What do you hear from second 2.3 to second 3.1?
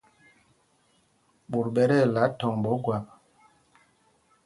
thɔŋ ɓɛ Ogwap.